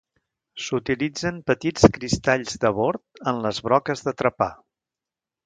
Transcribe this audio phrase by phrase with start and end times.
[0.67, 4.51] S'utilitzen petits cristalls de bord en les broques de trepar.